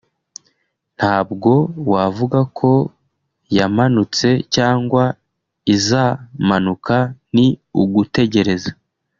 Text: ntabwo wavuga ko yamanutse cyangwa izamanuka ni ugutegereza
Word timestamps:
ntabwo 0.97 1.51
wavuga 1.91 2.39
ko 2.57 2.69
yamanutse 3.57 4.27
cyangwa 4.55 5.03
izamanuka 5.75 6.95
ni 7.35 7.47
ugutegereza 7.81 8.71